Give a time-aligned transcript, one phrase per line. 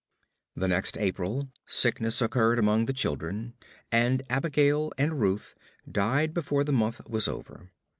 [0.55, 3.53] The next April, sickness occurred among the children,
[3.91, 5.53] and Abigail and Ruth
[5.87, 7.69] died before the month was over.